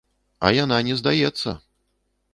А 0.47 0.49
яна 0.63 0.79
не 0.89 0.97
здаецца. 1.03 1.57